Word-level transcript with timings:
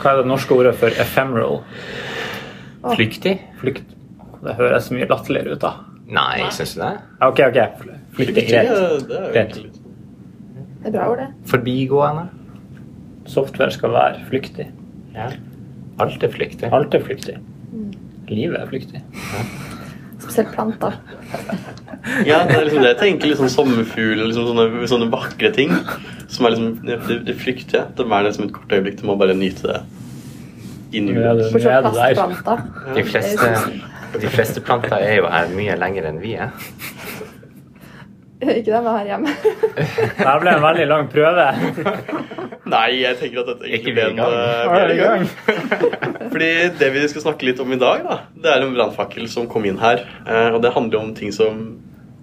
Hva 0.00 0.12
er 0.12 0.22
det 0.22 0.28
norske 0.30 0.54
ordet 0.56 0.74
for 0.80 0.94
ephemeral? 1.02 1.60
Flyktig? 2.94 3.36
Flykt. 3.60 3.92
Det 4.42 4.54
høres 4.58 4.88
mye 4.94 5.06
latterligere 5.10 5.54
ut, 5.56 5.62
da. 5.62 5.72
Nei, 6.12 6.48
syns 6.54 6.74
du 6.76 6.80
det? 6.82 6.92
OK, 7.22 7.42
OK. 7.46 7.58
Flyktig, 8.16 8.46
greit. 8.48 8.72
det 9.08 9.18
er 9.20 9.32
Greit. 9.36 9.58
Det 10.82 10.90
er 10.90 10.96
bra 10.96 11.08
ord, 11.12 11.20
det. 11.22 11.28
Forbigående? 11.48 12.24
Software 13.30 13.70
skal 13.70 13.94
være 13.94 14.24
flyktig. 14.28 14.66
Ja. 15.14 15.28
Alt 16.02 16.24
er 16.26 16.32
flyktig. 16.32 16.72
Alt 16.74 16.94
er 16.98 17.04
flyktig. 17.06 17.36
Livet 18.32 18.58
er 18.58 18.66
flyktig. 18.66 19.04
Spesielt 20.32 20.54
planter. 20.56 20.98
Ja, 22.26 22.40
det 22.48 22.56
er 22.56 22.64
liksom 22.66 22.82
det 22.82 22.88
jeg 22.96 22.98
tenker. 22.98 23.30
Liksom 23.30 23.46
sommerfugl 23.52 24.24
liksom 24.24 24.48
sånne, 24.48 24.86
sånne 24.90 25.06
vakre 25.12 25.52
ting. 25.54 25.70
Som 26.32 26.48
er 26.48 26.56
liksom 26.56 26.72
det, 26.88 26.96
det 27.28 27.36
flyktige. 27.38 27.84
De 27.94 28.06
er 28.08 28.24
liksom 28.26 28.48
et 28.48 28.54
kort 28.56 28.74
øyeblikk. 28.74 28.96
Du 28.98 29.06
må 29.06 29.14
bare 29.20 29.36
nyte 29.38 29.68
det 29.68 29.76
i 30.98 31.04
nuet. 31.04 31.44
Bortsett 31.52 31.86
fra 31.86 31.92
plastplanter. 31.94 32.64
De 32.96 33.04
fleste, 33.06 33.52
de 34.18 34.32
fleste 34.34 34.64
planter 34.66 34.98
er 34.98 35.20
jo 35.20 35.30
her 35.30 35.54
mye 35.54 35.78
lenger 35.78 36.10
enn 36.10 36.18
vi 36.24 36.34
er. 36.42 36.50
Ikke 38.58 38.72
dem 38.72 38.86
her 38.90 39.06
hjemme. 39.06 39.32
Det 40.18 40.32
ble 40.42 40.52
en 40.56 40.64
veldig 40.64 40.86
lang 40.90 41.08
prøve. 41.12 41.44
Nei, 42.72 42.88
jeg 43.02 43.18
tenker 43.20 43.42
at 43.42 43.48
dette 43.52 43.68
Ikke 43.68 43.92
egentlig 43.92 43.94
ble 43.94 44.02
i 44.02 44.82
en 44.82 44.92
i 44.92 44.98
gang. 44.98 45.24
Fordi 46.32 46.50
det 46.80 46.88
vi 46.94 47.02
skal 47.12 47.24
snakke 47.26 47.46
litt 47.48 47.60
om 47.62 47.72
i 47.74 47.78
dag, 47.80 48.02
da, 48.06 48.16
det 48.42 48.50
er 48.52 48.64
en 48.64 48.74
brannfakkel 48.74 49.28
som 49.30 49.48
kom 49.50 49.66
inn 49.68 49.78
her. 49.82 50.02
eh, 50.26 50.48
Og 50.54 50.62
det 50.64 50.72
handler 50.74 51.02
om 51.02 51.12
ting 51.18 51.34
som 51.34 51.62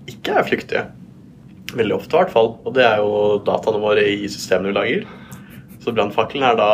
ikke 0.09 0.39
er 0.39 0.47
flyktige. 0.47 0.85
Veldig 1.77 1.95
ofte, 1.99 2.15
i 2.15 2.20
hvert 2.23 2.33
fall. 2.33 2.51
Og 2.65 2.73
det 2.75 2.83
er 2.87 3.03
jo 3.03 3.11
dataene 3.45 3.81
våre 3.83 4.03
i 4.09 4.27
systemene 4.31 4.71
vi 4.71 4.77
lager. 4.79 5.07
Så 5.83 5.93
brannfakkelen 5.95 6.47
er 6.49 6.57
da 6.59 6.70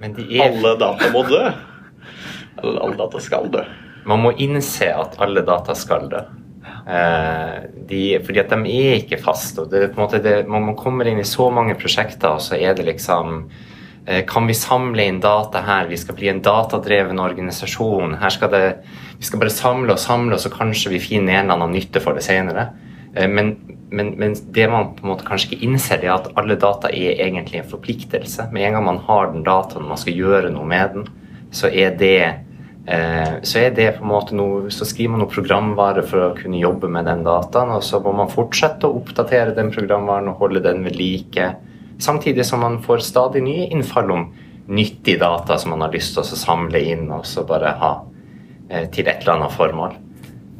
Men 0.00 0.16
de 0.16 0.24
er, 0.38 0.48
alle 0.48 0.74
data 0.80 1.10
må 1.12 1.22
dø. 1.28 1.42
Eller 2.62 2.80
alle 2.82 2.98
data 2.98 3.20
skal 3.22 3.50
dø. 3.52 3.62
man 4.08 4.18
må 4.24 4.32
innse 4.42 4.88
at 4.90 5.14
alle 5.22 5.44
data 5.46 5.74
skal 5.78 6.08
dø. 6.10 6.22
Eh, 6.82 7.58
de, 7.86 8.00
fordi 8.26 8.40
at 8.42 8.50
de 8.50 8.72
er 8.74 8.96
ikke 8.98 9.20
fast. 9.22 9.58
og 9.58 9.70
det, 9.70 9.82
er 9.82 9.92
på 9.92 10.00
en 10.00 10.06
måte 10.06 10.22
det, 10.22 10.48
Man 10.50 10.74
kommer 10.76 11.06
inn 11.06 11.20
i 11.22 11.28
så 11.28 11.50
mange 11.50 11.76
prosjekter, 11.78 12.34
og 12.34 12.42
så 12.42 12.58
er 12.58 12.74
det 12.74 12.88
liksom 12.88 13.44
eh, 14.06 14.24
Kan 14.26 14.48
vi 14.50 14.56
samle 14.58 15.06
inn 15.06 15.20
data 15.22 15.62
her? 15.62 15.86
Vi 15.86 15.96
skal 15.96 16.18
bli 16.18 16.28
en 16.32 16.42
datadreven 16.42 17.22
organisasjon. 17.22 18.18
Her 18.18 18.34
skal 18.34 18.50
det, 18.50 18.64
Vi 19.18 19.28
skal 19.28 19.38
bare 19.44 19.54
samle 19.54 19.94
og 19.94 20.02
samle, 20.02 20.34
og 20.34 20.42
så 20.42 20.50
kanskje 20.50 20.96
vi 20.96 21.04
finner 21.04 21.38
en 21.38 21.46
eller 21.46 21.60
annen 21.60 21.78
nytte 21.78 22.02
for 22.02 22.18
det 22.18 22.26
senere. 22.26 22.72
Eh, 23.14 23.28
Men, 23.28 23.56
men, 23.92 24.14
men 24.18 24.34
det 24.34 24.70
man 24.70 24.94
på 24.96 25.04
en 25.04 25.12
måte 25.12 25.26
kanskje 25.28 25.52
ikke 25.52 25.66
innser, 25.66 26.02
er 26.02 26.14
at 26.16 26.30
alle 26.34 26.56
data 26.56 26.88
er 26.88 27.20
egentlig 27.20 27.60
en 27.60 27.68
forpliktelse. 27.70 28.48
Med 28.50 28.66
en 28.66 28.72
gang 28.72 28.84
man 28.84 29.04
har 29.06 29.30
den 29.32 29.44
dataen, 29.44 29.86
man 29.86 30.00
skal 30.00 30.16
gjøre 30.16 30.50
noe 30.50 30.64
med 30.66 30.96
den, 30.96 31.06
så 31.52 31.68
er 31.68 31.92
det 31.94 32.40
så 32.82 33.60
er 33.60 33.74
det 33.76 33.84
på 33.94 34.02
en 34.02 34.10
måte 34.10 34.34
noe, 34.34 34.70
så 34.74 34.82
skriver 34.88 35.12
man 35.12 35.20
noe 35.22 35.30
programvare 35.30 36.02
for 36.02 36.24
å 36.24 36.32
kunne 36.34 36.58
jobbe 36.58 36.88
med 36.90 37.06
den 37.06 37.20
dataen, 37.22 37.70
og 37.76 37.84
så 37.86 38.00
må 38.02 38.10
man 38.18 38.30
fortsette 38.32 38.88
å 38.88 38.96
oppdatere 38.98 39.54
den 39.54 39.70
programvaren 39.70 40.32
og 40.32 40.42
holde 40.42 40.64
den 40.64 40.82
ved 40.82 40.98
like. 40.98 41.46
Samtidig 42.02 42.42
som 42.48 42.64
man 42.64 42.80
får 42.82 43.04
stadig 43.06 43.44
nye 43.46 43.68
innfall 43.70 44.10
om 44.10 44.24
nyttig 44.66 45.20
data 45.20 45.58
som 45.58 45.70
man 45.70 45.84
har 45.86 45.92
lyst 45.94 46.14
til 46.16 46.22
å 46.22 46.38
samle 46.38 46.82
inn 46.92 47.10
og 47.12 47.26
så 47.26 47.44
bare 47.46 47.74
ha 47.80 47.92
eh, 48.68 48.88
til 48.90 49.08
et 49.08 49.22
eller 49.22 49.36
annet 49.36 49.56
formål. 49.56 49.96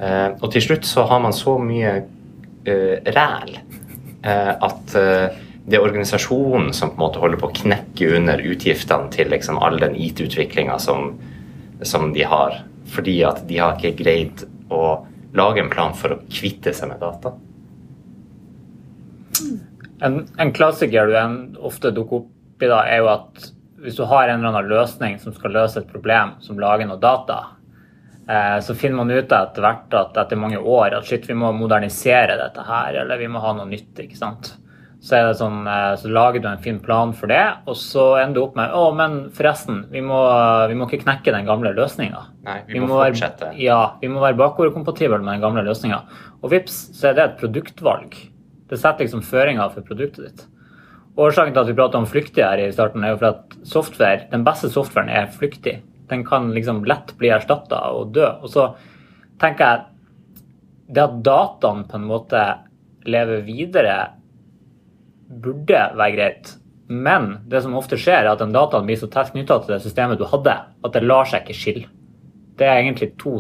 Eh, 0.02 0.28
og 0.38 0.48
til 0.52 0.66
slutt 0.66 0.88
så 0.88 1.06
har 1.10 1.22
man 1.22 1.34
så 1.36 1.56
mye 1.62 1.94
eh, 1.98 3.12
ræl 3.14 3.56
eh, 3.56 4.52
at 4.52 4.96
eh, 4.98 5.40
det 5.62 5.78
er 5.78 5.84
organisasjonen 5.84 6.72
som 6.74 6.90
på 6.90 6.98
en 6.98 7.04
måte 7.04 7.22
holder 7.22 7.38
på 7.38 7.50
å 7.50 7.54
knekke 7.54 8.08
under 8.18 8.42
utgiftene 8.42 9.12
til 9.14 9.30
liksom 9.30 9.60
all 9.62 9.78
den 9.78 9.94
IT-utviklinga 9.94 10.78
som, 10.82 11.12
som 11.86 12.12
de 12.12 12.26
har. 12.28 12.60
Fordi 12.92 13.16
at 13.24 13.42
de 13.48 13.58
har 13.58 13.78
ikke 13.78 13.96
greid 14.02 14.44
å 14.72 15.06
lage 15.32 15.62
en 15.62 15.70
plan 15.72 15.94
for 15.96 16.14
å 16.14 16.20
kvitte 16.28 16.74
seg 16.76 16.92
med 16.92 17.00
data. 17.00 17.34
En, 20.02 20.22
en 20.36 20.52
klassiker 20.52 21.08
du 21.08 21.58
ofte 21.62 21.92
dukker 21.94 22.24
opp 22.24 22.62
i 22.62 22.70
da, 22.70 22.82
er 22.86 23.02
jo 23.02 23.10
at 23.12 23.50
hvis 23.82 23.96
du 23.98 24.04
har 24.06 24.28
en 24.28 24.38
eller 24.38 24.52
annen 24.52 24.70
løsning 24.70 25.18
som 25.18 25.34
skal 25.34 25.54
løse 25.56 25.80
et 25.80 25.90
problem, 25.90 26.36
som 26.42 26.60
lager 26.62 26.86
noe 26.86 27.00
data, 27.02 27.38
eh, 28.28 28.58
så 28.62 28.76
finner 28.78 29.00
man 29.00 29.10
ut 29.10 29.32
etter 29.32 29.64
hvert 29.64 29.94
at 29.98 30.18
etter 30.22 30.38
mange 30.38 30.58
år 30.58 30.98
at 30.98 31.08
shit, 31.08 31.26
vi 31.26 31.38
må 31.38 31.50
modernisere 31.56 32.38
dette 32.38 32.66
her, 32.66 33.00
eller 33.02 33.18
vi 33.18 33.30
må 33.30 33.42
ha 33.42 33.54
noe 33.58 33.70
nytt. 33.70 33.94
ikke 34.04 34.18
sant? 34.18 34.52
Så, 35.02 35.16
er 35.18 35.24
det 35.26 35.38
sånn, 35.40 35.64
eh, 35.66 35.94
så 35.98 36.10
lager 36.14 36.44
du 36.44 36.46
en 36.46 36.60
fin 36.62 36.78
plan 36.82 37.10
for 37.16 37.30
det, 37.32 37.42
og 37.66 37.74
så 37.78 38.04
ender 38.20 38.38
du 38.38 38.42
opp 38.44 38.58
med 38.58 38.70
å, 38.78 38.84
men 38.94 39.16
forresten, 39.34 39.80
vi 39.90 39.98
må, 40.06 40.18
vi 40.70 40.76
må 40.78 40.86
ikke 40.86 41.02
knekke 41.02 41.34
den 41.34 41.48
gamle 41.48 41.72
løsninga. 41.74 42.20
Vi, 42.68 42.76
vi 42.76 42.82
må 42.84 43.00
fortsette. 43.00 43.50
Være, 43.50 43.58
ja, 43.64 43.80
vi 43.98 44.12
må 44.12 44.22
være 44.22 44.38
bakordkompatible 44.38 45.18
med 45.24 45.34
den 45.34 45.42
gamle 45.42 45.66
løsninga. 45.66 46.04
Og 46.38 46.54
vips, 46.54 46.78
så 46.94 47.10
er 47.10 47.18
det 47.18 47.24
et 47.24 47.36
produktvalg. 47.42 48.14
Det 48.70 48.78
setter 48.78 49.08
liksom 49.08 49.26
føringer 49.26 49.74
for 49.74 49.90
produktet 49.90 50.28
ditt. 50.28 50.46
Årsaken 51.18 51.52
til 51.52 51.64
at 51.64 51.68
vi 51.68 51.76
prater 51.76 52.00
om 52.00 52.08
flyktige 52.08 52.46
her 52.46 52.62
i 52.62 52.70
starten, 52.72 53.02
er 53.04 53.12
jo 53.12 53.20
for 53.20 53.34
at 53.34 53.58
software, 53.68 54.28
den 54.30 54.46
beste 54.46 54.70
softwaren 54.72 55.10
er 55.12 55.28
flyktig. 55.34 55.80
Den 56.08 56.22
kan 56.24 56.52
liksom 56.54 56.84
lett 56.88 57.12
bli 57.18 57.34
erstatta 57.34 57.82
og 57.92 58.14
dø. 58.14 58.30
Og 58.40 58.54
så 58.54 58.70
tenker 59.42 59.66
jeg 59.66 60.94
det 60.94 61.04
at 61.04 61.20
dataen 61.26 61.84
på 61.88 61.98
en 61.98 62.08
måte 62.08 62.40
lever 63.08 63.42
videre, 63.44 63.96
burde 65.42 65.86
være 65.96 66.14
greit. 66.16 66.52
Men 66.92 67.38
det 67.48 67.62
som 67.64 67.76
ofte 67.78 67.96
skjer, 68.00 68.26
er 68.26 68.32
at 68.34 68.42
den 68.42 68.52
dataen 68.54 68.86
blir 68.88 68.98
så 69.00 69.08
tett 69.10 69.32
knytta 69.32 69.62
til 69.62 69.76
det 69.76 69.82
systemet 69.84 70.20
du 70.20 70.26
hadde, 70.28 70.54
at 70.84 70.96
det 70.96 71.04
lar 71.04 71.28
seg 71.28 71.46
ikke 71.46 71.58
skille. 71.58 71.90
Det 72.60 72.68
er 72.68 72.82
egentlig 72.82 73.12
to, 73.22 73.38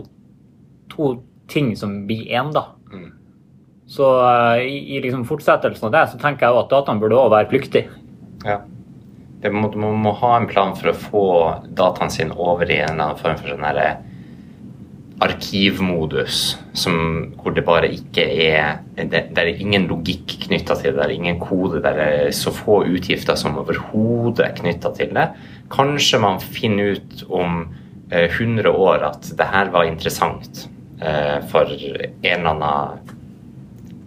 to 0.92 1.16
ting 1.52 1.74
som 1.76 2.02
blir 2.08 2.30
én, 2.32 2.52
da. 2.54 2.70
Så 3.92 4.08
eh, 4.24 4.62
i, 4.64 4.78
i 4.96 5.02
liksom 5.04 5.26
fortsettelsen 5.28 5.90
av 5.90 5.92
det, 5.92 6.04
så 6.12 6.20
tenker 6.22 6.46
jeg 6.46 6.54
jo 6.54 6.62
at 6.62 6.70
dataen 6.72 7.02
burde 7.02 7.18
òg 7.18 7.32
være 7.34 7.50
flyktig. 7.50 7.84
Ja. 8.46 8.62
Det 9.42 9.50
må, 9.52 9.66
man 9.74 9.98
må 10.04 10.14
ha 10.16 10.36
en 10.38 10.48
plan 10.48 10.72
for 10.78 10.92
å 10.92 10.96
få 10.96 11.26
dataen 11.76 12.12
sin 12.14 12.32
over 12.32 12.70
i 12.70 12.78
en 12.78 12.94
eller 12.94 13.10
annen 13.10 13.20
form 13.20 13.40
for 13.40 13.50
sånn 13.50 13.66
herre 13.66 13.90
arkivmodus 15.22 16.40
som, 16.76 16.96
hvor 17.38 17.54
det 17.54 17.64
bare 17.66 17.90
ikke 17.92 18.24
er 18.46 18.80
det, 18.96 19.28
det 19.34 19.42
er 19.42 19.50
ingen 19.52 19.86
logikk 19.90 20.36
knytta 20.46 20.76
til 20.80 20.92
det, 20.92 20.98
det 20.98 21.06
er 21.06 21.14
ingen 21.14 21.38
kode, 21.42 21.82
det 21.84 21.92
er 21.92 22.32
så 22.36 22.52
få 22.54 22.82
utgifter 22.88 23.38
som 23.38 23.58
overhodet 23.60 24.46
er 24.46 24.56
knytta 24.58 24.92
til 24.96 25.12
det. 25.14 25.28
Kanskje 25.72 26.20
man 26.22 26.40
finner 26.42 26.96
ut 26.96 27.24
om 27.30 27.62
eh, 28.10 28.28
100 28.28 28.70
år 28.70 29.06
at 29.12 29.30
det 29.38 29.50
her 29.52 29.70
var 29.74 29.88
interessant 29.88 30.66
eh, 31.00 31.38
for 31.52 31.70
en 31.70 32.26
eller 32.32 32.50
annen 32.54 33.14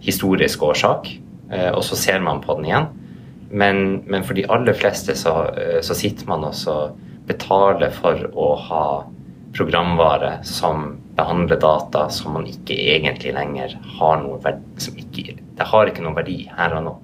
historisk 0.06 0.62
årsak, 0.62 1.10
eh, 1.50 1.70
og 1.72 1.82
så 1.86 1.98
ser 1.98 2.22
man 2.22 2.42
på 2.44 2.58
den 2.58 2.70
igjen. 2.70 2.92
Men, 3.50 3.82
men 4.06 4.24
for 4.26 4.36
de 4.38 4.46
aller 4.50 4.76
fleste 4.76 5.14
så, 5.18 5.34
eh, 5.54 5.80
så 5.82 5.96
sitter 5.96 6.28
man 6.28 6.46
og 6.46 7.02
betaler 7.26 7.90
for 7.94 8.28
å 8.34 8.52
ha 8.68 8.86
programvare 9.56 10.38
som 10.46 10.92
behandler 11.16 11.60
data 11.60 12.06
som 12.12 12.36
man 12.36 12.46
ikke 12.50 12.76
egentlig 12.76 13.32
lenger 13.36 13.76
har 13.98 14.20
noe 14.22 14.38
verdi 14.44 14.84
som 14.84 14.98
ikke, 15.00 15.38
Det 15.56 15.66
har 15.70 15.88
ikke 15.88 16.04
noen 16.04 16.16
verdi 16.18 16.42
her 16.52 16.74
og 16.76 16.84
nå. 16.84 16.94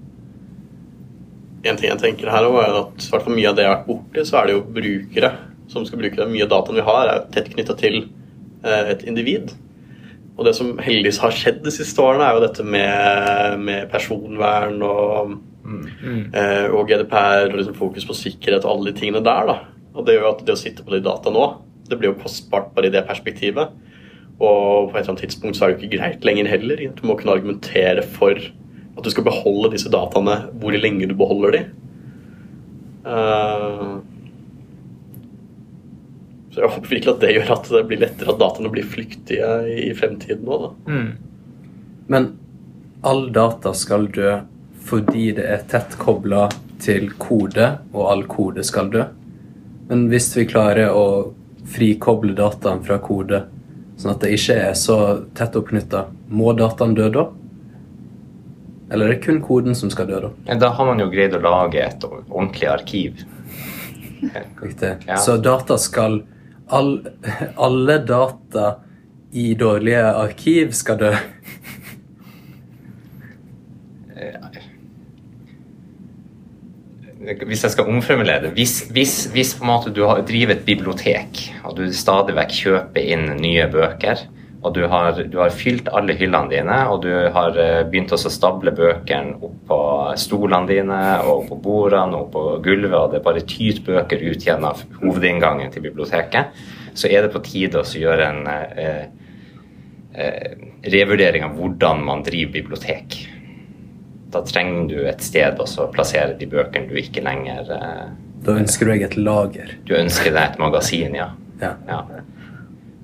En 1.63 1.79
ting 1.79 1.89
jeg 1.89 2.03
tenker 2.03 2.31
her 2.33 2.45
også 2.45 2.63
er 2.67 2.79
at 2.81 3.09
hvert 3.13 3.31
mye 3.33 3.49
av 3.49 3.57
det 3.57 3.65
jeg 3.65 3.71
har 3.71 3.79
vært 3.79 3.89
borti, 3.89 4.25
så 4.29 4.39
er 4.41 4.49
det 4.49 4.57
jo 4.57 4.65
brukere 4.79 5.31
som 5.73 5.87
skal 5.87 6.03
bruke 6.03 6.19
det. 6.19 6.29
Mye 6.29 6.47
av 6.47 6.53
dataen 6.53 6.79
vi 6.81 6.87
har, 6.89 7.09
er 7.09 7.29
tett 7.33 7.53
knytta 7.53 7.77
til 7.81 8.01
eh, 8.03 8.91
et 8.93 9.05
individ. 9.09 9.55
Og 10.37 10.45
det 10.49 10.55
som 10.59 10.75
heldigvis 10.83 11.21
har 11.23 11.35
skjedd 11.37 11.63
de 11.65 11.73
siste 11.73 12.03
årene, 12.03 12.27
er 12.27 12.37
jo 12.37 12.45
dette 12.45 12.67
med, 12.67 13.63
med 13.63 13.89
personvern 13.93 14.81
og, 14.85 15.37
mm. 15.63 16.33
og 16.73 16.89
GDPR 16.89 17.53
og 17.53 17.59
liksom 17.61 17.77
fokus 17.79 18.09
på 18.09 18.17
sikkerhet 18.17 18.67
og 18.67 18.75
alle 18.75 18.91
de 18.91 18.99
tingene 18.99 19.23
der. 19.25 19.53
da. 19.53 19.59
Og 19.93 20.07
det 20.07 20.17
gjør 20.17 20.27
jo 20.27 20.33
at 20.35 20.45
det 20.49 20.57
å 20.57 20.61
sitte 20.61 20.85
på 20.87 20.97
de 20.97 21.03
data 21.05 21.33
nå, 21.33 21.47
det 21.89 21.99
blir 22.01 22.13
jo 22.13 22.21
kostbart 22.23 22.73
bare 22.75 22.89
i 22.89 22.95
det 22.95 23.05
perspektivet. 23.09 23.75
Og 24.41 24.91
på 24.91 24.97
et 24.97 25.03
eller 25.03 25.13
annet 25.13 25.25
tidspunkt 25.27 25.59
så 25.59 25.67
er 25.67 25.75
det 25.75 25.83
ikke 25.83 25.99
greit 25.99 26.25
lenger 26.27 26.51
heller. 26.51 26.83
Du 26.97 27.05
må 27.07 27.17
kunne 27.19 27.37
argumentere 27.37 28.03
for 28.03 28.39
at 28.93 29.05
du 29.05 29.11
skal 29.13 29.27
beholde 29.27 29.73
disse 29.75 29.91
dataene 29.93 30.39
hvor 30.61 30.75
lenge 30.77 31.09
du 31.09 31.15
beholder 31.19 31.57
de. 31.57 31.63
Eh, 33.13 33.93
så 36.53 36.61
jeg 36.61 36.73
håper 36.75 36.91
virkelig 36.91 37.15
at 37.15 37.23
det 37.23 37.33
gjør 37.33 37.53
at 37.55 37.69
det 37.73 37.85
blir 37.89 38.03
lettere 38.03 38.35
at 38.35 38.41
dataene 38.43 38.73
blir 38.73 38.85
flyktige 38.85 39.53
i 39.73 39.93
fremtiden 39.97 40.49
òg, 40.53 40.67
da. 40.67 40.97
Men 42.13 42.33
all 43.09 43.31
data 43.33 43.73
skal 43.75 44.11
dø 44.13 44.35
fordi 44.83 45.31
det 45.39 45.47
er 45.47 45.65
tett 45.71 45.95
kobla 45.97 46.49
til 46.83 47.13
kode, 47.23 47.69
og 47.95 48.09
all 48.11 48.25
kode 48.27 48.65
skal 48.67 48.91
dø. 48.91 49.05
Men 49.89 50.09
hvis 50.11 50.33
vi 50.37 50.49
klarer 50.51 50.91
å 50.91 51.33
frikoble 51.73 52.35
dataen 52.35 52.83
fra 52.85 52.99
kode, 53.03 53.45
sånn 54.03 54.15
at 54.15 54.25
det 54.25 54.33
ikke 54.37 54.59
er 54.69 54.75
så 54.79 54.99
tett 55.39 55.57
oppknytta, 55.59 56.07
må 56.29 56.53
dataen 56.59 56.97
dø 56.99 57.09
da? 57.15 57.29
Eller 58.93 59.09
er 59.09 59.15
det 59.15 59.23
kun 59.25 59.41
koden 59.45 59.77
som 59.79 59.91
skal 59.93 60.11
dø, 60.11 60.19
da? 60.27 60.57
Da 60.61 60.69
har 60.77 60.89
man 60.89 61.01
jo 61.01 61.09
greid 61.13 61.33
å 61.37 61.41
lage 61.41 61.81
et 61.81 62.05
ordentlig 62.05 62.69
arkiv. 62.69 63.23
Riktig. 64.61 64.91
Ja. 65.09 65.17
Så 65.17 65.39
data 65.43 65.79
skal 65.81 66.21
all, 66.73 66.93
Alle 67.57 67.99
data 67.99 68.77
i 69.33 69.55
dårlige 69.59 70.05
arkiv 70.13 70.77
skal 70.77 71.01
dø. 71.01 71.15
Hvis 77.23 77.63
jeg 77.63 77.75
skal 77.75 77.87
omformulere 77.87 78.43
det 78.43 78.53
Hvis, 78.57 78.89
hvis, 78.91 79.15
hvis 79.31 79.55
på 79.55 79.63
en 79.63 79.71
måte 79.71 79.93
du 79.95 80.03
driver 80.27 80.57
et 80.57 80.65
bibliotek, 80.67 81.43
og 81.65 81.77
du 81.79 81.85
stadig 81.95 82.35
vekk 82.37 82.55
kjøper 82.57 83.11
inn 83.15 83.29
nye 83.39 83.69
bøker, 83.71 84.25
og 84.63 84.75
du 84.77 84.85
har, 84.87 85.17
du 85.27 85.39
har 85.41 85.55
fylt 85.55 85.89
alle 85.91 86.15
hyllene 86.15 86.51
dine, 86.51 86.77
og 86.91 87.01
du 87.03 87.11
har 87.35 87.57
eh, 87.59 87.81
begynt 87.91 88.15
å 88.15 88.19
stable 88.21 88.71
bøkene 88.79 89.35
opp 89.43 89.57
på 89.67 89.79
stolene 90.23 90.71
dine 90.71 91.01
og 91.27 91.49
på 91.49 91.59
bordene 91.65 92.21
og 92.21 92.31
på 92.35 92.45
gulvet, 92.63 92.95
og 92.95 93.17
det 93.17 93.25
bare 93.27 93.43
tyter 93.43 93.83
bøker 93.89 94.23
ut 94.23 94.47
gjennom 94.47 94.85
hovedinngangen 95.01 95.75
til 95.75 95.83
biblioteket, 95.89 96.55
så 96.95 97.11
er 97.11 97.27
det 97.27 97.33
på 97.35 97.43
tide 97.43 97.83
å 97.83 97.87
gjøre 98.05 98.29
en 98.29 98.47
eh, 98.53 99.05
eh, 100.15 100.55
revurdering 100.95 101.49
av 101.49 101.59
hvordan 101.59 102.07
man 102.07 102.23
driver 102.27 102.61
bibliotek. 102.61 103.19
Da 104.33 104.43
trenger 104.49 104.89
du 104.89 104.99
et 105.09 105.23
sted 105.25 105.61
også 105.61 105.87
å 105.87 105.93
plassere 105.93 106.37
de 106.39 106.49
bøkene 106.49 106.89
du 106.89 106.97
ikke 107.01 107.25
lenger 107.25 107.69
eh, 107.77 108.05
Da 108.47 108.57
ønsker 108.59 108.89
du 108.89 108.95
deg 108.95 109.07
et 109.11 109.17
lager. 109.21 109.75
Du 109.89 109.95
ønsker 109.99 110.33
deg 110.33 110.43
et 110.55 110.61
magasin, 110.63 111.17
ja. 111.19 111.29
Ja. 111.63 111.75
ja. 111.87 112.01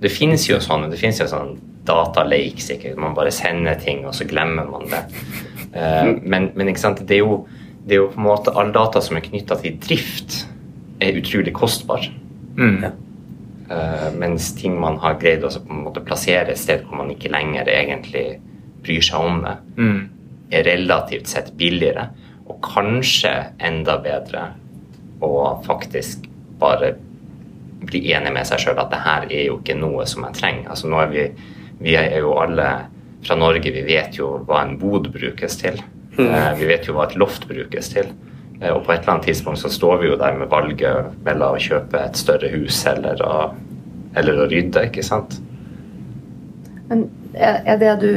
Det 0.02 0.10
finnes 0.10 0.46
jo 0.48 0.58
sånne 0.62 0.90
det 0.90 1.00
finnes 1.00 1.20
jo 1.20 1.28
sånn 1.30 1.56
dataleik, 1.88 2.60
sikkert. 2.60 2.98
Man 3.00 3.14
bare 3.16 3.32
sender 3.32 3.78
ting, 3.80 4.04
og 4.06 4.16
så 4.16 4.26
glemmer 4.28 4.68
man 4.68 4.88
det. 4.90 5.04
Eh, 5.72 6.10
men, 6.22 6.50
men 6.56 6.72
ikke 6.72 6.84
sant? 6.84 7.02
Det, 7.08 7.16
er 7.16 7.24
jo, 7.24 7.42
det 7.86 7.96
er 7.96 8.02
jo 8.02 8.10
på 8.12 8.20
en 8.20 8.28
måte 8.28 8.54
all 8.56 8.72
data 8.74 9.02
som 9.04 9.16
er 9.16 9.24
knytta 9.24 9.56
til 9.62 9.78
drift, 9.84 10.42
er 11.04 11.16
utrolig 11.20 11.54
kostbar. 11.56 12.08
Mm. 12.58 12.80
Ja. 12.82 12.94
Uh, 13.68 14.06
mens 14.16 14.46
ting 14.56 14.78
man 14.80 14.94
har 15.02 15.18
greid 15.20 15.42
å 15.44 15.50
plassere 16.00 16.54
et 16.54 16.60
sted 16.60 16.86
hvor 16.86 17.02
man 17.02 17.10
ikke 17.12 17.28
lenger 17.28 17.68
egentlig 17.68 18.38
bryr 18.80 19.04
seg 19.04 19.26
om 19.28 19.42
det, 19.44 19.56
Mm. 19.76 19.98
Er 20.50 20.64
relativt 20.66 21.28
sett 21.30 21.52
billigere, 21.58 22.08
og 22.48 22.60
kanskje 22.64 23.32
enda 23.60 23.98
bedre 24.00 24.48
å 25.24 25.58
faktisk 25.66 26.24
bare 26.60 26.94
bli 27.88 28.00
enig 28.12 28.32
med 28.34 28.48
seg 28.48 28.62
sjøl 28.62 28.80
at 28.80 28.90
det 28.92 29.02
her 29.04 29.26
er 29.28 29.44
jo 29.48 29.58
ikke 29.60 29.76
noe 29.78 30.06
som 30.08 30.24
jeg 30.26 30.38
trenger. 30.38 30.70
Altså 30.72 30.90
nå 30.90 31.02
er 31.02 31.12
vi, 31.12 31.26
vi 31.84 31.98
er 31.98 32.16
jo 32.22 32.34
alle 32.40 32.70
fra 33.24 33.36
Norge, 33.38 33.72
vi 33.74 33.84
vet 33.86 34.18
jo 34.18 34.38
hva 34.46 34.62
en 34.64 34.76
bod 34.80 35.10
brukes 35.14 35.58
til. 35.60 35.78
Eh, 36.18 36.52
vi 36.58 36.66
vet 36.66 36.88
jo 36.88 36.96
hva 36.96 37.06
et 37.06 37.16
loft 37.18 37.46
brukes 37.50 37.92
til. 37.92 38.10
Eh, 38.60 38.72
og 38.72 38.84
på 38.84 38.92
et 38.92 39.02
eller 39.02 39.16
annet 39.16 39.28
tidspunkt 39.30 39.62
så 39.62 39.70
står 39.70 40.02
vi 40.02 40.10
jo 40.10 40.18
der 40.18 40.38
med 40.38 40.50
valget 40.50 41.12
mellom 41.26 41.54
å 41.54 41.62
kjøpe 41.62 42.00
et 42.02 42.18
større 42.18 42.50
hus 42.54 42.80
eller 42.90 43.22
å, 43.22 43.36
eller 44.18 44.42
å 44.42 44.48
rydde, 44.50 44.88
ikke 44.90 45.06
sant. 45.06 45.38
Men 46.88 47.06
er 47.36 47.76
det 47.78 47.94
du 48.02 48.12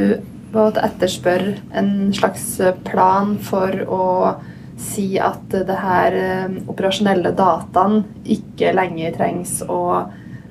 på 0.52 0.66
en 0.70 0.80
etterspør 0.84 1.46
en 1.78 1.92
slags 2.14 2.48
plan 2.86 3.36
for 3.42 3.84
å 3.88 4.08
si 4.82 5.18
at 5.20 5.52
det 5.52 5.78
her 5.78 6.16
eh, 6.16 6.56
operasjonelle 6.70 7.34
dataen 7.38 8.02
ikke 8.24 8.74
lenger 8.76 9.14
trengs 9.16 9.60
å 9.70 9.82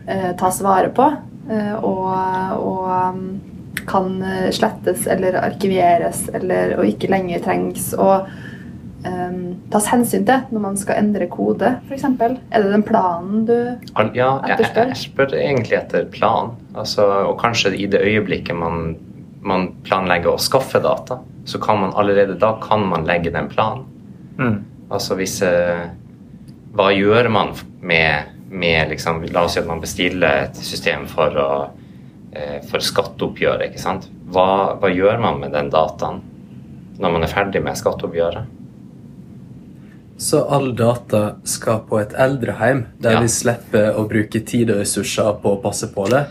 eh, 0.07 0.31
tas 0.39 0.61
vare 0.63 0.91
på, 0.95 1.07
eh, 1.51 1.73
og, 1.77 2.13
og 2.61 2.85
um, 2.91 3.25
kan 3.87 4.13
slettes 4.53 5.07
eller 5.09 5.39
arkiveres, 5.41 6.27
eller, 6.37 6.77
og 6.77 6.87
ikke 6.87 7.09
lenger 7.11 7.41
trengs 7.43 7.91
å 7.97 8.09
um, 8.21 9.39
tas 9.73 9.87
hensyn 9.89 10.25
til 10.27 10.43
når 10.53 10.65
man 10.67 10.77
skal 10.79 11.01
endre 11.01 11.27
kode, 11.31 11.73
f.eks.? 11.89 12.05
Er 12.21 12.35
det 12.37 12.73
den 12.75 12.85
planen 12.85 13.45
du 13.49 13.55
etterspør? 13.57 14.11
Ja, 14.17 14.31
jeg, 14.51 14.67
jeg 14.77 14.99
spør 15.01 15.37
egentlig 15.39 15.79
etter 15.79 16.05
plan. 16.13 16.53
Altså, 16.75 17.07
og 17.31 17.39
kanskje 17.41 17.73
i 17.75 17.89
det 17.91 18.03
øyeblikket 18.05 18.59
man, 18.59 18.93
man 19.41 19.67
planlegger 19.83 20.35
å 20.35 20.41
skaffe 20.41 20.79
data, 20.83 21.19
så 21.45 21.59
kan 21.59 21.79
man 21.81 21.93
allerede 21.97 22.37
da 22.39 22.53
kan 22.61 22.85
man 22.87 23.05
legge 23.09 23.31
den 23.33 23.49
planen. 23.49 23.85
Mm. 24.37 24.57
Altså 24.91 25.15
hvis 25.19 25.41
eh, 25.45 25.89
Hva 26.71 26.87
gjør 26.95 27.27
man 27.29 27.51
med, 27.83 28.29
med 28.49 28.89
liksom, 28.93 29.19
La 29.33 29.43
oss 29.43 29.57
si 29.57 29.59
at 29.59 29.67
man 29.67 29.81
bestiller 29.83 30.45
et 30.45 30.55
system 30.63 31.03
for, 31.11 31.35
å, 31.35 31.51
eh, 32.31 32.61
for 32.69 32.79
skatteoppgjøret. 32.79 33.69
ikke 33.69 33.81
sant? 33.81 34.07
Hva, 34.31 34.77
hva 34.79 34.91
gjør 34.91 35.19
man 35.19 35.39
med 35.41 35.51
den 35.55 35.69
dataen 35.73 36.21
når 37.01 37.15
man 37.15 37.25
er 37.25 37.33
ferdig 37.33 37.63
med 37.65 37.79
skatteoppgjøret? 37.79 38.57
Så 40.21 40.43
all 40.53 40.75
data 40.77 41.35
skal 41.43 41.79
på 41.89 41.97
et 41.99 42.13
eldreheim, 42.13 42.85
der 43.01 43.17
Ja. 43.17 43.21
vi 43.21 43.27
slipper 43.27 43.95
å 43.97 44.07
bruke 44.07 44.39
tid 44.45 44.69
og 44.69 44.83
ressurser 44.83 45.33
på 45.41 45.55
å 45.55 45.61
passe 45.63 45.89
på 45.91 46.05
det 46.13 46.27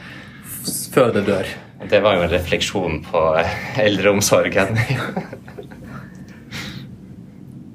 før 0.94 1.12
det 1.12 1.24
dør. 1.26 1.46
Det 1.88 2.00
var 2.00 2.14
jo 2.14 2.22
en 2.22 2.28
refleksjon 2.28 3.00
på 3.08 3.20
eldreomsorgen. 3.80 4.76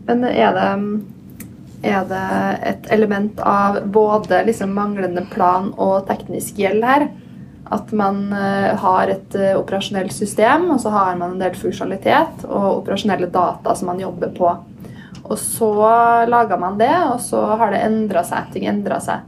Men 0.06 0.24
er 0.30 0.54
det, 0.54 0.70
er 1.82 2.06
det 2.12 2.26
et 2.70 2.90
element 2.94 3.40
av 3.42 3.80
både 3.90 4.44
liksom 4.46 4.76
manglende 4.78 5.26
plan 5.32 5.72
og 5.82 6.06
teknisk 6.10 6.62
gjeld 6.62 6.86
her? 6.86 7.08
At 7.74 7.90
man 7.98 8.28
eh, 8.30 8.76
har 8.78 9.10
et 9.10 9.36
eh, 9.40 9.58
operasjonelt 9.58 10.14
system, 10.14 10.70
og 10.70 10.84
så 10.84 10.92
har 10.94 11.16
man 11.18 11.34
en 11.34 11.42
del 11.42 11.58
funksjonalitet 11.58 12.46
og 12.46 12.84
operasjonelle 12.84 13.32
data 13.34 13.74
som 13.74 13.90
man 13.90 14.04
jobber 14.04 14.30
på. 14.38 14.52
Og 15.26 15.40
så 15.42 15.72
lager 16.30 16.62
man 16.62 16.78
det, 16.78 16.94
og 17.10 17.18
så 17.26 17.42
har 17.58 17.74
det 17.74 17.82
endra 17.88 18.22
seg. 18.28 18.54
Ting 18.54 18.70
endra 18.70 19.02
seg. 19.02 19.26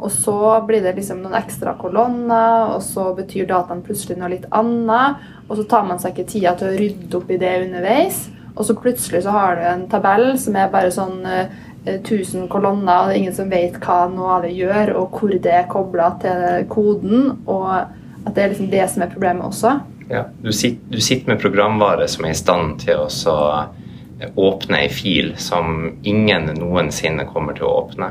Og 0.00 0.10
så 0.12 0.34
blir 0.66 0.82
det 0.84 0.96
liksom 0.96 1.20
noen 1.20 1.36
ekstra 1.36 1.74
kolonner, 1.80 2.74
og 2.74 2.82
så 2.84 3.10
betyr 3.16 3.48
dataen 3.50 3.82
plutselig 3.84 4.16
noe 4.18 4.32
litt 4.32 4.46
annet. 4.56 5.20
Og 5.48 5.58
så 5.58 5.66
tar 5.68 5.84
man 5.88 6.00
seg 6.00 6.14
ikke 6.14 6.30
tida 6.32 6.54
til 6.56 6.70
å 6.70 6.76
rydde 6.78 7.18
opp 7.18 7.32
i 7.32 7.40
det 7.40 7.56
underveis. 7.66 8.22
Og 8.54 8.64
så 8.66 8.76
plutselig 8.76 9.24
så 9.24 9.34
har 9.34 9.56
du 9.58 9.66
en 9.68 9.86
tabell 9.92 10.32
som 10.40 10.56
er 10.58 10.72
bare 10.72 10.92
sånn 10.94 11.20
eh, 11.28 11.52
1000 11.84 12.48
kolonner, 12.52 13.02
og 13.02 13.08
det 13.08 13.14
er 13.14 13.20
ingen 13.22 13.36
som 13.36 13.52
vet 13.52 13.78
hva 13.80 14.02
noe 14.12 14.34
av 14.36 14.44
det 14.44 14.52
gjør, 14.56 14.94
og 15.00 15.16
hvor 15.16 15.32
det 15.32 15.54
er 15.54 15.70
kobla 15.70 16.10
til 16.22 16.66
koden. 16.72 17.30
Og 17.46 17.70
at 17.74 18.34
det 18.36 18.42
er 18.42 18.52
liksom 18.54 18.72
det 18.72 18.86
som 18.92 19.04
er 19.04 19.12
problemet 19.12 19.46
også. 19.46 19.76
Ja, 20.10 20.24
du, 20.42 20.50
sitter, 20.52 20.82
du 20.90 21.00
sitter 21.00 21.32
med 21.32 21.40
programvare 21.40 22.08
som 22.10 22.26
er 22.26 22.34
i 22.34 22.40
stand 22.40 22.80
til 22.82 23.04
å 23.04 23.06
eh, 23.06 24.32
åpne 24.34 24.82
ei 24.82 24.90
fil 24.92 25.36
som 25.38 25.92
ingen 26.02 26.50
noensinne 26.58 27.28
kommer 27.30 27.56
til 27.56 27.68
å 27.68 27.76
åpne. 27.84 28.10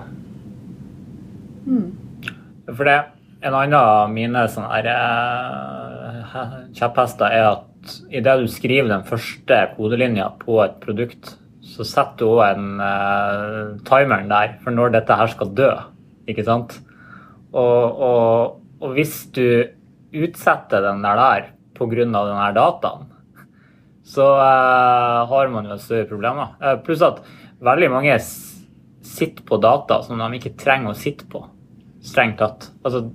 For 2.69 2.85
det, 2.88 2.99
en 3.45 3.56
annen 3.56 3.78
av 3.78 4.11
mine 4.14 4.45
sånne 4.52 4.69
her, 4.73 4.90
eh, 4.94 6.56
kjepphester 6.78 7.33
er 7.33 7.45
at 7.54 7.94
idet 8.11 8.35
du 8.42 8.47
skriver 8.52 8.90
den 8.92 9.06
første 9.07 9.59
kodelinja 9.76 10.30
på 10.42 10.59
et 10.64 10.80
produkt, 10.83 11.35
så 11.64 11.85
setter 11.88 12.19
du 12.19 12.26
òg 12.33 12.42
en 12.47 12.81
uh, 12.81 13.78
timeren 13.88 14.30
der 14.31 14.57
for 14.64 14.76
når 14.76 14.95
dette 14.97 15.16
her 15.16 15.31
skal 15.31 15.54
dø. 15.56 15.69
Ikke 16.30 16.45
sant? 16.47 16.76
Og, 17.54 18.02
og, 18.09 18.57
og 18.81 18.95
hvis 18.97 19.21
du 19.35 19.69
utsetter 20.09 20.83
den 20.83 21.04
der 21.06 21.19
der 21.19 21.47
pga. 21.78 22.04
den 22.04 22.16
her 22.16 22.57
dataen, 22.57 23.07
så 24.04 24.26
uh, 24.35 25.30
har 25.30 25.54
man 25.54 25.69
jo 25.69 25.78
større 25.78 26.09
problemer. 26.09 26.56
Uh, 26.59 26.76
pluss 26.83 27.06
at 27.06 27.21
veldig 27.61 27.92
mange 27.94 28.18
sitter 28.19 29.44
på 29.45 29.57
data 29.61 30.02
som 30.04 30.19
de 30.19 30.40
ikke 30.40 30.57
trenger 30.59 30.94
å 30.94 30.97
sitte 30.97 31.28
på, 31.30 31.45
strengt 32.09 32.39
tatt. 32.42 32.69
Altså 32.83 33.06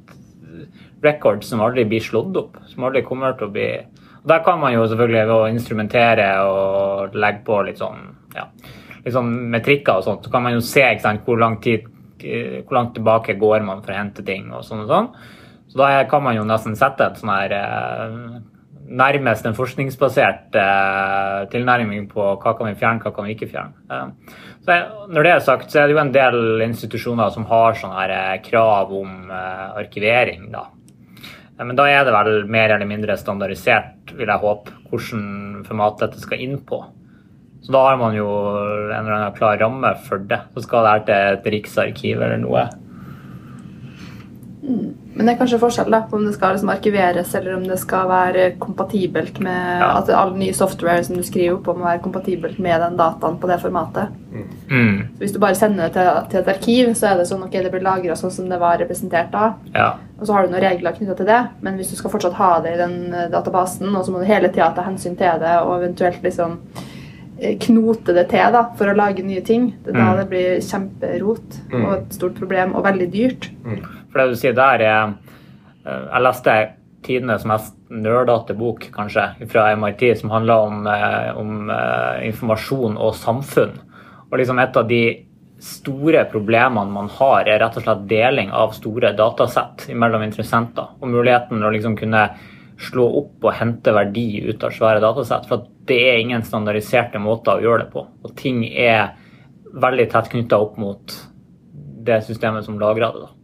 records 1.04 1.50
som 1.50 1.62
aldri 1.64 1.84
blir 1.88 2.02
slått 2.02 2.36
opp, 2.40 2.56
som 2.70 2.86
aldri 2.86 3.04
kommer 3.04 3.36
til 3.38 3.50
å 3.50 3.54
bli 3.54 3.68
og 4.24 4.30
Der 4.30 4.40
kan 4.40 4.56
man 4.56 4.72
jo 4.72 4.86
selvfølgelig 4.88 5.26
ved 5.28 5.34
å 5.34 5.48
instrumentere 5.52 6.26
og 6.48 7.16
legge 7.20 7.42
på 7.44 7.58
litt 7.66 7.76
sånn 7.76 8.06
ja, 8.32 8.46
litt 9.04 9.12
sånn 9.12 9.34
metrikker 9.52 10.00
og 10.00 10.06
sånt, 10.06 10.24
så 10.24 10.32
kan 10.32 10.46
man 10.46 10.54
jo 10.56 10.62
se 10.64 10.80
ikke 10.80 11.04
sant, 11.04 11.26
hvor 11.26 11.36
lang 11.42 11.58
tid 11.60 11.90
hvor 12.24 12.78
langt 12.78 12.94
tilbake 12.96 13.34
går 13.36 13.66
man 13.66 13.82
for 13.84 13.92
å 13.92 13.98
hente 13.98 14.24
ting 14.24 14.46
og 14.48 14.62
sånn 14.64 14.86
og 14.86 14.88
sånn. 14.88 15.08
Så 15.68 15.76
da 15.76 15.88
kan 16.08 16.22
man 16.24 16.38
jo 16.38 16.46
nesten 16.48 16.76
sette 16.78 17.04
et 17.04 17.18
sånn 17.20 17.32
her 17.34 17.52
eh, 17.52 18.14
nærmest 18.84 19.46
en 19.46 19.56
forskningsbasert 19.56 20.56
eh, 20.60 21.44
tilnærming 21.52 22.08
på 22.10 22.26
hva 22.42 22.52
kan 22.56 22.68
vi 22.68 22.76
fjerne, 22.78 23.00
hva 23.00 23.12
kan 23.14 23.26
vi 23.26 23.34
ikke 23.34 23.50
fjerne. 23.50 23.72
Eh, 23.90 24.34
jeg, 24.68 24.86
når 25.12 25.26
det 25.26 25.32
er 25.32 25.44
sagt, 25.44 25.70
så 25.72 25.82
er 25.82 25.88
det 25.88 25.96
jo 25.96 26.02
en 26.02 26.14
del 26.14 26.64
institusjoner 26.66 27.32
som 27.34 27.46
har 27.50 27.76
sånne 27.80 28.00
her, 28.00 28.14
eh, 28.16 28.42
krav 28.44 28.92
om 28.96 29.30
eh, 29.30 29.78
arkivering. 29.84 30.50
da. 30.52 30.66
Eh, 31.58 31.64
Men 31.64 31.76
da 31.76 31.88
er 31.88 32.04
det 32.04 32.12
vel 32.16 32.44
mer 32.48 32.74
eller 32.74 32.86
mindre 32.86 33.16
standardisert, 33.16 34.14
vil 34.16 34.26
jeg 34.28 34.44
håpe, 34.44 34.72
hvordan 34.90 35.64
format 35.66 35.98
dette 36.04 36.20
skal 36.20 36.40
inn 36.40 36.58
på. 36.64 36.84
Så 37.64 37.72
da 37.72 37.80
har 37.88 37.96
man 37.96 38.14
jo 38.14 38.28
en 38.28 38.92
eller 38.92 39.14
annen 39.16 39.36
klar 39.36 39.56
ramme 39.58 39.94
for 40.04 40.18
det. 40.18 40.40
Så 40.54 40.66
skal 40.66 40.84
det 40.84 40.90
her 40.92 41.04
til 41.08 41.38
et 41.38 41.46
riksarkiv 41.54 42.20
eller 42.20 42.36
noe. 42.42 42.66
Men 45.16 45.26
det 45.28 45.34
er 45.34 45.38
kanskje 45.38 45.60
forskjell 45.62 45.90
da, 45.94 46.00
på 46.10 46.16
om 46.18 46.24
det 46.26 46.32
skal 46.34 46.54
liksom 46.56 46.70
arkiveres 46.72 47.34
eller 47.38 47.54
om 47.54 47.62
det 47.68 47.76
skal 47.78 48.08
være 48.10 48.56
kompatibelt 48.58 49.38
med 49.40 49.80
Ja. 49.80 49.98
at 49.98 50.08
all 50.10 50.32
ny 50.36 50.48
software 50.52 51.04
som 51.04 51.16
du 51.16 51.22
skriver 51.22 51.56
på 51.62 51.74
må 51.76 51.84
være 51.84 52.02
kompatibelt 52.02 52.58
med 52.58 52.80
den 52.80 52.96
dataen 52.98 53.38
på 53.38 53.46
det 53.46 53.60
formatet. 53.62 54.08
Mm. 54.68 54.98
Så 55.14 55.18
Hvis 55.20 55.32
du 55.32 55.38
bare 55.38 55.54
sender 55.54 55.84
det 55.88 55.92
til, 55.92 56.10
til 56.30 56.40
et 56.40 56.48
arkiv, 56.56 56.94
så 56.94 57.12
er 57.12 57.16
det 57.18 57.28
sånn 57.28 57.44
ok, 57.44 57.52
det 57.62 57.70
blir 57.70 57.82
lagra 57.86 58.16
sånn 58.18 58.30
som 58.32 58.48
det 58.48 58.58
var 58.58 58.78
representert 58.78 59.30
da. 59.30 59.54
Ja. 59.74 59.92
Og 60.20 60.26
så 60.26 60.32
har 60.34 60.46
du 60.46 60.52
noen 60.52 60.62
regler 60.66 60.92
knytta 60.98 61.16
til 61.16 61.26
det, 61.26 61.40
men 61.62 61.76
hvis 61.76 61.90
du 61.90 61.96
skal 61.96 62.10
fortsatt 62.10 62.34
ha 62.34 62.60
det 62.60 62.74
i 62.74 62.76
den 62.82 63.14
eh, 63.14 63.28
databasen, 63.30 63.94
og 63.94 64.04
så 64.04 64.10
må 64.10 64.18
du 64.18 64.24
hele 64.26 64.48
tida 64.48 64.72
ta 64.74 64.82
hensyn 64.82 65.16
til 65.16 65.38
det 65.40 65.54
og 65.62 65.78
eventuelt 65.82 66.22
liksom 66.22 66.58
eh, 67.40 67.56
knote 67.58 68.14
det 68.14 68.28
til 68.30 68.52
da, 68.52 68.64
for 68.78 68.86
å 68.90 68.96
lage 68.96 69.22
nye 69.22 69.40
ting, 69.42 69.74
det 69.84 69.94
er 69.94 69.98
da 69.98 70.10
Mm. 70.12 70.16
det 70.18 70.28
blir 70.30 70.60
kjemperot 70.60 71.60
Mm. 71.72 71.84
og 71.84 71.92
et 71.98 72.12
stort 72.14 72.34
problem 72.34 72.74
og 72.74 72.84
veldig 72.84 73.10
dyrt. 73.12 73.50
For 74.14 74.22
det 74.22 74.30
du 74.30 74.38
sier 74.38 74.54
der 74.54 74.82
er 74.86 75.00
eh, 75.10 76.04
Jeg 76.06 76.22
leste 76.22 76.56
tidenes 77.04 77.42
mest 77.44 77.74
nerdete 77.90 78.54
bok, 78.56 78.86
kanskje, 78.94 79.26
fra 79.50 79.66
MIT, 79.76 80.06
som 80.22 80.30
handler 80.32 80.68
om, 80.70 80.86
eh, 80.86 81.34
om 81.36 81.68
eh, 81.70 82.22
informasjon 82.30 82.94
og 82.96 83.16
samfunn. 83.18 83.74
Og 84.30 84.38
liksom 84.38 84.62
et 84.62 84.78
av 84.78 84.86
de 84.88 85.02
store 85.64 86.24
problemene 86.30 86.94
man 86.94 87.10
har, 87.18 87.48
er 87.48 87.60
rett 87.60 87.76
og 87.76 87.84
slett 87.84 88.06
deling 88.08 88.54
av 88.54 88.72
store 88.78 89.12
datasett 89.18 89.88
mellom 89.92 90.24
interessenter. 90.24 90.94
Og 91.00 91.12
muligheten 91.12 91.60
å 91.60 91.74
liksom 91.74 91.98
kunne 91.98 92.24
slå 92.80 93.04
opp 93.20 93.44
og 93.44 93.54
hente 93.58 93.92
verdi 93.94 94.28
ut 94.48 94.64
av 94.64 94.74
svære 94.74 95.04
datasett. 95.04 95.46
For 95.50 95.68
det 95.90 96.00
er 96.08 96.22
ingen 96.22 96.46
standardiserte 96.46 97.20
måter 97.22 97.58
å 97.58 97.66
gjøre 97.66 97.84
det 97.84 97.92
på. 97.92 98.08
Og 98.24 98.34
ting 98.38 98.64
er 98.70 99.12
veldig 99.74 100.08
tett 100.10 100.32
knytta 100.32 100.62
opp 100.62 100.80
mot 100.80 101.20
det 102.04 102.22
systemet 102.26 102.66
som 102.66 102.80
lagrer 102.80 103.12
det. 103.12 103.26
da. 103.28 103.43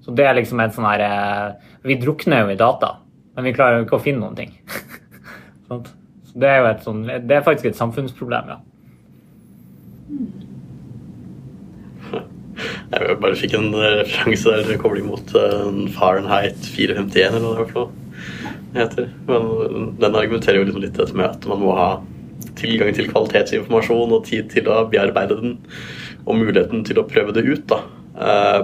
Så 0.00 0.14
det 0.16 0.26
er 0.26 0.36
liksom 0.38 0.60
et 0.62 0.74
sånn 0.74 0.88
her 0.88 1.02
eh, 1.04 1.48
Vi 1.84 1.98
drukner 2.00 2.44
jo 2.44 2.54
i 2.54 2.58
data, 2.60 2.88
men 3.36 3.46
vi 3.48 3.54
klarer 3.56 3.78
jo 3.78 3.86
ikke 3.86 3.98
å 3.98 4.04
finne 4.04 4.24
noen 4.24 4.38
ting. 4.38 4.52
Så 6.30 6.34
det 6.40 6.48
er 6.50 6.58
jo 6.60 6.68
et 6.70 6.84
sånn 6.86 7.00
Det 7.06 7.34
er 7.36 7.46
faktisk 7.46 7.70
et 7.70 7.78
samfunnsproblem, 7.78 8.44
ja. 8.54 8.58
Jeg 12.90 13.20
bare 13.22 13.38
fikk 13.38 13.54
en 13.56 13.70
referanse 13.72 14.56
der 14.66 14.80
kobling 14.80 15.06
mot 15.08 15.22
imot 15.32 15.92
Fahrenheit 15.94 16.58
451, 16.74 17.38
eller 17.38 17.46
hva 17.46 17.64
det 17.64 17.74
var 17.76 17.90
heter. 18.74 19.08
Men 19.26 19.94
den 20.00 20.16
argumenterer 20.16 20.60
jo 20.60 20.66
liksom 20.68 20.84
litt 20.84 20.98
dette 20.98 21.16
med 21.16 21.28
at 21.30 21.46
man 21.50 21.62
må 21.62 21.74
ha 21.78 21.90
tilgang 22.58 22.92
til 22.96 23.08
kvalitetsinformasjon 23.10 24.14
og 24.16 24.26
tid 24.28 24.50
til 24.52 24.68
å 24.70 24.82
bearbeide 24.90 25.38
den, 25.40 25.56
og 26.26 26.38
muligheten 26.40 26.84
til 26.86 27.00
å 27.00 27.06
prøve 27.08 27.34
det 27.36 27.46
ut 27.46 27.66
da, 27.70 27.80
eh, 27.80 27.99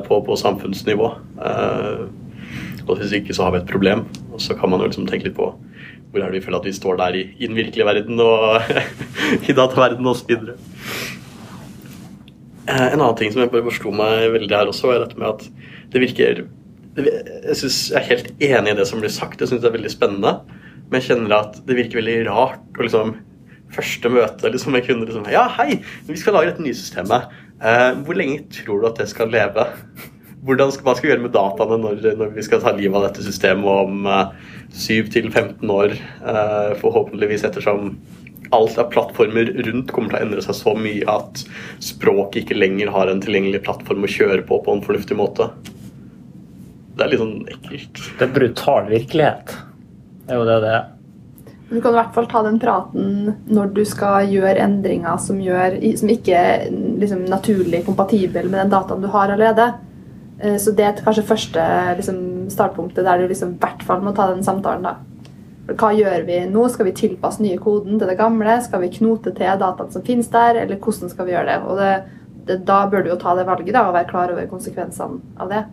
på, 0.06 0.18
på 0.26 0.36
samfunnsnivå. 0.40 1.08
Eh, 1.40 2.06
Og 2.86 3.00
hvis 3.00 3.12
ikke 3.18 3.34
så 3.34 3.42
har 3.48 3.50
vi 3.54 3.58
et 3.64 3.70
problem. 3.70 4.04
Og 4.30 4.40
så 4.40 4.54
kan 4.54 4.70
man 4.70 4.78
jo 4.80 4.86
liksom 4.90 5.06
tenke 5.10 5.26
litt 5.30 5.38
på 5.38 5.48
hvor 6.12 6.22
er 6.22 6.30
det 6.30 6.38
vi 6.38 6.44
føler 6.46 6.60
at 6.60 6.66
vi 6.68 6.72
står 6.72 6.96
der 7.00 7.16
i, 7.18 7.22
i 7.42 7.48
den 7.50 7.56
virkelige 7.58 7.84
verden 7.84 8.20
og 8.22 8.62
i 9.50 9.52
dataverdenen 9.56 10.06
osv. 10.12 10.30
Eh, 12.68 12.86
En 12.92 13.00
annen 13.00 13.16
ting 13.18 13.32
som 13.32 13.42
jeg 13.42 13.50
bare 13.52 13.66
forsto 13.66 13.92
meg 13.94 14.30
veldig 14.36 14.54
her 14.56 14.70
også, 14.70 14.92
er 14.94 15.02
dette 15.04 15.18
med 15.20 15.28
at 15.34 15.44
det 15.92 16.02
virker 16.02 16.44
Jeg 16.96 17.56
synes 17.60 17.78
jeg 17.90 17.98
er 18.00 18.06
helt 18.10 18.30
enig 18.42 18.72
i 18.72 18.78
det 18.78 18.86
som 18.88 19.02
blir 19.02 19.12
sagt, 19.12 19.40
jeg 19.42 19.50
syns 19.50 19.62
det 19.64 19.68
er 19.70 19.76
veldig 19.76 19.92
spennende. 19.92 20.32
Men 20.86 21.00
jeg 21.00 21.08
kjenner 21.10 21.34
at 21.40 21.58
det 21.66 21.76
virker 21.78 22.00
veldig 22.00 22.18
rart 22.30 22.78
å 22.78 22.86
liksom 22.86 23.16
Første 23.76 24.08
møte 24.14 24.46
liksom, 24.54 24.72
med 24.76 24.84
kunder 24.86 25.08
liksom 25.10 25.26
Ja, 25.32 25.48
hei, 25.58 25.80
vi 26.06 26.16
skal 26.20 26.36
lage 26.38 26.52
dette 26.52 26.62
nye 26.62 26.76
systemet. 26.78 27.26
Eh, 27.56 27.92
hvor 28.04 28.18
lenge 28.18 28.44
tror 28.52 28.82
du 28.82 28.90
at 28.90 29.00
det 29.00 29.08
skal 29.10 29.32
leve? 29.32 29.64
Hvordan 30.46 30.70
skal, 30.70 30.84
hva 30.86 30.94
skal 30.94 31.08
vi 31.08 31.12
gjøre 31.14 31.24
med 31.24 31.34
dataene 31.34 31.78
når, 31.80 32.02
når 32.20 32.34
vi 32.36 32.44
skal 32.44 32.60
ta 32.62 32.74
livet 32.76 32.98
av 32.98 33.08
dette 33.08 33.24
systemet 33.24 33.66
om 33.86 34.06
eh, 34.10 34.34
7 34.76 35.08
til 35.14 35.30
15 35.32 35.72
år? 35.72 35.96
Eh, 35.96 36.72
forhåpentligvis 36.82 37.46
ettersom 37.48 37.94
alt 38.54 38.76
av 38.78 38.92
plattformer 38.92 39.48
rundt 39.66 39.90
kommer 39.90 40.12
til 40.12 40.18
å 40.18 40.26
endre 40.26 40.44
seg 40.44 40.58
så 40.58 40.74
mye 40.78 41.06
at 41.10 41.42
språket 41.82 42.44
ikke 42.44 42.58
lenger 42.60 42.92
har 42.94 43.10
en 43.10 43.22
tilgjengelig 43.24 43.64
plattform 43.66 44.06
å 44.06 44.10
kjøre 44.10 44.44
på 44.46 44.60
på 44.62 44.76
en 44.76 44.84
fornuftig 44.84 45.18
måte. 45.18 45.48
Det 46.96 47.04
er 47.04 47.10
litt 47.12 47.22
sånn 47.24 47.40
ekkelt. 47.52 48.04
Det 48.20 48.28
er 48.28 48.36
brutal 48.36 48.86
virkelighet. 48.92 49.56
Det 50.26 50.36
er 50.36 50.40
jo 50.40 50.46
det 50.48 50.60
det 50.64 50.76
er. 50.76 50.84
Du 51.66 51.80
kan 51.82 51.90
i 51.90 51.96
hvert 51.98 52.14
fall 52.14 52.28
ta 52.30 52.44
den 52.46 52.60
praten 52.62 53.32
når 53.50 53.72
du 53.74 53.80
skal 53.88 54.28
gjøre 54.30 54.60
endringer 54.62 55.16
som, 55.18 55.40
gjør, 55.42 55.74
som 55.98 56.10
ikke 56.12 56.36
er 56.38 56.68
liksom, 56.70 57.24
naturlig 57.26 57.80
kompatibel 57.88 58.46
med 58.46 58.60
den 58.60 58.70
dataen 58.70 59.02
du 59.02 59.08
har 59.10 59.32
allerede. 59.34 59.72
Eh, 60.38 60.56
Så 60.62 60.70
det 60.78 60.84
er 60.86 61.00
kanskje 61.02 61.26
første 61.26 61.64
liksom, 61.98 62.20
startpunktet 62.54 63.02
der 63.04 63.18
du 63.18 63.26
liksom, 63.32 63.56
i 63.56 63.62
hvert 63.64 63.82
fall 63.82 64.04
må 64.04 64.12
ta 64.14 64.28
den 64.30 64.44
samtalen. 64.46 64.86
da. 64.86 64.94
For 65.66 65.74
Hva 65.74 65.90
gjør 65.98 66.26
vi 66.28 66.36
nå? 66.46 66.68
Skal 66.70 66.86
vi 66.86 66.92
tilpasse 67.00 67.42
nye 67.42 67.58
koden 67.58 67.98
til 67.98 68.06
det 68.06 68.18
gamle? 68.20 68.60
Skal 68.62 68.84
vi 68.84 68.92
knote 69.00 69.32
til 69.34 69.58
dataen 69.64 69.90
som 69.90 70.04
finnes 70.06 70.30
der? 70.30 70.60
Eller 70.62 70.78
hvordan 70.78 71.10
skal 71.10 71.26
vi 71.26 71.34
gjøre 71.34 71.48
det? 71.50 71.56
Og 71.66 71.80
det, 71.82 71.90
det, 72.46 72.60
Da 72.68 72.84
bør 72.86 73.02
du 73.02 73.10
jo 73.10 73.18
ta 73.18 73.34
det 73.34 73.48
valget 73.48 73.74
da, 73.74 73.88
og 73.88 73.96
være 73.98 74.10
klar 74.12 74.30
over 74.30 74.46
konsekvensene 74.46 75.18
av 75.42 75.50
det. 75.50 75.64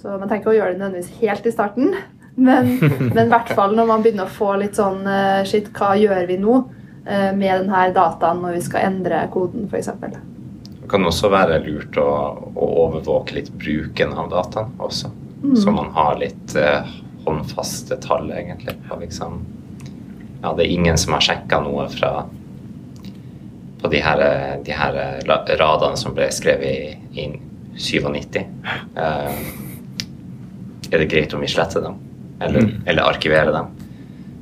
Så 0.00 0.16
man 0.16 0.30
trenger 0.30 0.40
ikke 0.40 0.54
å 0.54 0.56
gjøre 0.56 0.72
det 0.72 0.80
nødvendigvis 0.80 1.20
helt 1.20 1.44
i 1.44 1.52
starten. 1.52 1.92
Men, 2.40 2.70
men 3.14 3.26
i 3.26 3.30
hvert 3.30 3.52
fall 3.56 3.76
når 3.76 3.88
man 3.90 4.04
begynner 4.04 4.28
å 4.28 4.32
få 4.32 4.54
litt 4.60 4.78
sånn 4.78 5.04
eh, 5.04 5.42
Shit, 5.48 5.70
hva 5.76 5.92
gjør 5.98 6.24
vi 6.30 6.38
nå 6.40 6.56
eh, 7.04 7.30
med 7.36 7.50
denne 7.52 7.84
dataen 7.96 8.40
når 8.44 8.56
vi 8.56 8.64
skal 8.64 8.86
endre 8.88 9.22
koden, 9.34 9.68
f.eks.? 9.68 9.90
Det 10.80 10.88
kan 10.90 11.06
også 11.06 11.30
være 11.30 11.60
lurt 11.66 11.98
å, 12.00 12.08
å 12.54 12.70
overvåke 12.86 13.36
litt 13.36 13.52
bruken 13.60 14.16
av 14.16 14.32
dataen 14.32 14.72
også. 14.80 15.12
Så 15.56 15.72
man 15.72 15.92
har 15.94 16.18
litt 16.20 16.56
eh, 16.58 16.88
håndfaste 17.24 17.96
tall, 18.02 18.32
egentlig. 18.32 18.76
Liksom 19.00 19.40
Ja, 20.42 20.54
det 20.56 20.64
er 20.64 20.72
ingen 20.72 20.98
som 20.98 21.12
har 21.12 21.24
sjekka 21.24 21.60
noe 21.64 21.86
fra 21.92 22.24
på 23.80 23.88
de 23.88 24.00
her, 24.04 24.20
de 24.64 24.72
her 24.76 24.96
radene 25.56 25.96
som 25.96 26.12
ble 26.16 26.26
skrevet 26.32 26.68
i, 27.16 27.22
i 27.22 27.26
97. 27.80 28.40
Eh, 28.96 29.40
er 30.90 30.98
det 30.98 31.08
greit 31.08 31.34
om 31.34 31.40
vi 31.40 31.48
sletter 31.48 31.84
dem? 31.84 31.96
Eller, 32.40 32.72
eller 32.88 33.06
arkivere 33.08 33.52
dem? 33.54 33.70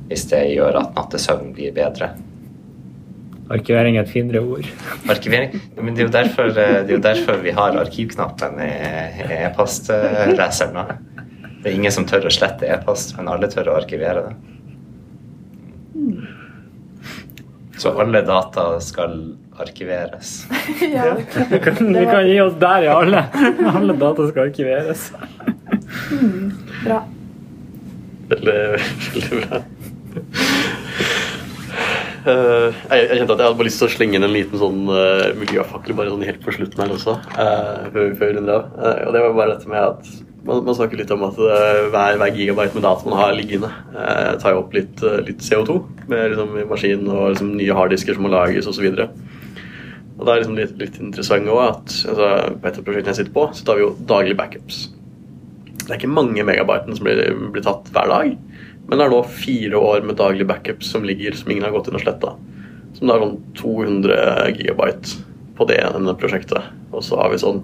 Hvis 0.09 0.25
det 0.31 0.41
gjør 0.55 0.79
at 0.79 0.95
nattesøvn 0.97 1.53
blir 1.53 1.73
bedre. 1.75 2.13
Arkivering 3.49 3.97
er 3.97 4.05
et 4.05 4.11
finere 4.11 4.41
ord. 4.45 4.67
Arkivering? 5.13 5.55
Men 5.77 5.95
det 5.95 6.03
er 6.03 6.07
jo 6.07 6.13
derfor, 6.13 6.51
eh, 6.53 6.79
det 6.85 6.93
er 6.93 6.97
jo 6.97 7.03
derfor 7.05 7.41
vi 7.43 7.53
har 7.57 7.77
arkivknappen 7.81 8.59
i 8.65 8.69
i 9.19 9.39
e-postleseren. 9.43 10.73
nå. 10.77 10.83
Det 11.59 11.71
er 11.71 11.75
ingen 11.75 11.91
som 11.91 12.05
tør 12.07 12.29
å 12.29 12.31
slette 12.31 12.69
e-post, 12.71 13.17
men 13.17 13.27
alle 13.27 13.49
tør 13.51 13.73
å 13.73 13.79
arkivere 13.81 14.29
det. 14.29 14.35
Så 17.79 17.91
alle 17.99 18.21
data 18.27 18.79
skal 18.83 19.15
arkiveres. 19.59 20.47
ja. 20.95 21.15
Vi 21.49 21.59
kan, 21.65 21.93
vi 21.93 22.05
kan 22.05 22.27
gi 22.27 22.39
oss 22.43 22.57
der 22.59 22.87
i 22.87 22.91
alle. 22.91 23.25
Alle 23.73 23.95
data 23.99 24.27
skal 24.29 24.49
arkiveres. 24.49 25.09
Bra. 26.83 27.03
Veldig, 28.29 28.57
veldig 29.13 29.41
bra. 29.41 29.63
Uh, 32.19 32.75
jeg, 32.91 33.05
jeg 33.05 33.19
kjente 33.21 33.33
at 33.33 33.39
jeg 33.39 33.47
hadde 33.47 33.57
bare 33.57 33.67
lyst 33.69 33.79
til 33.79 33.87
å 33.87 33.93
slenge 33.93 34.17
inn 34.17 34.27
en 34.27 34.33
liten 34.33 34.59
sånn 34.59 34.81
uh, 34.91 35.29
miljøfakkel 35.39 35.95
bare 35.97 36.11
sånn 36.11 36.25
helt 36.27 36.41
på 36.43 36.53
slutten 36.55 36.83
her 36.83 36.91
også. 36.95 37.15
Uh, 37.35 37.87
før, 37.93 38.11
før. 38.19 38.41
Eh, 38.41 38.99
og 39.07 39.15
det 39.15 39.23
var 39.23 39.37
bare 39.37 39.55
dette 39.55 39.71
med 39.71 39.79
at 39.79 40.11
man, 40.45 40.61
man 40.67 40.75
snakker 40.75 40.99
litt 40.99 41.13
om 41.15 41.23
at 41.27 41.39
hver, 41.39 42.19
hver 42.19 42.35
gigabyte 42.35 42.75
med 42.77 42.85
data 42.85 43.07
man 43.07 43.21
har 43.21 43.33
liggende, 43.37 43.71
uh, 43.95 44.35
tar 44.41 44.55
jo 44.55 44.65
opp 44.65 44.75
litt, 44.75 45.01
litt 45.25 45.43
CO2 45.45 45.79
med 46.11 46.35
liksom, 46.35 46.53
maskin 46.69 47.07
og 47.07 47.33
liksom, 47.33 47.55
nye 47.59 47.79
harddisker 47.79 48.17
som 48.17 48.27
må 48.27 48.33
lages 48.35 48.69
osv. 48.69 48.91
Og, 48.91 49.17
og 50.19 50.23
det 50.27 50.35
er 50.35 50.43
liksom 50.43 50.59
litt, 50.59 50.77
litt 50.81 51.01
interessant 51.01 51.49
òg 51.49 51.65
at 51.65 51.99
altså, 52.11 52.31
på 52.59 52.71
et 52.71 52.79
av 52.81 52.87
prosjektene 52.87 53.15
jeg 53.15 53.23
sitter 53.23 53.35
på, 53.39 53.49
så 53.55 53.67
tar 53.67 53.79
vi 53.79 53.87
jo 53.87 53.93
daglig 54.11 54.37
backups. 54.39 54.87
Det 55.89 55.95
er 55.95 56.03
ikke 56.03 56.13
mange 56.13 56.43
megabytene 56.45 56.93
som 56.93 57.07
blir, 57.07 57.19
blir 57.49 57.63
tatt 57.65 57.87
hver 57.95 58.11
dag. 58.11 58.35
Men 58.85 58.99
det 58.99 59.05
er 59.07 59.09
nå 59.09 59.23
fire 59.33 59.79
år 59.81 60.03
med 60.05 60.19
daglig 60.19 60.45
backup 60.45 60.83
som 60.85 61.01
ligger, 61.05 61.33
som 61.33 61.49
ingen 61.49 61.65
har 61.65 61.73
gått 61.73 61.89
inn 61.89 61.97
og 61.97 62.03
sletta. 62.03 62.35
Som 62.93 63.09
det 63.09 63.15
er 63.15 63.23
sånn 63.23 63.39
200 63.57 64.19
gigabyte 64.59 65.23
på 65.57 65.65
det 65.65 65.79
ene 65.81 66.13
prosjektet. 66.21 66.69
Og 66.93 67.01
så 67.05 67.17
har 67.17 67.33
vi 67.33 67.41
sånn 67.41 67.63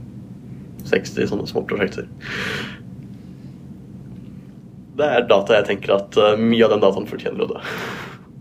60 0.89 1.29
sånne 1.35 1.45
små 1.51 1.61
prosjekter. 1.69 2.09
Det 4.97 5.11
er 5.19 5.29
data 5.29 5.59
jeg 5.59 5.69
tenker 5.69 5.93
at 5.99 6.17
uh, 6.17 6.33
mye 6.41 6.65
av 6.65 6.73
den 6.73 6.81
dataen 6.81 7.05
fortjener 7.09 7.45
å 7.45 7.51
dø. 7.53 7.63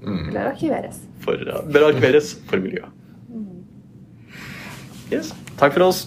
Eller 0.09 0.49
arkiveres. 0.55 1.05
For, 1.29 1.45
ja, 1.45 1.61
bør 1.61 1.91
arkiveres 1.91 2.33
for 2.49 2.65
miljøet. 2.65 2.89
Yes. 5.13 5.35
Takk 5.61 5.77
for 5.77 5.91
oss. 5.91 6.07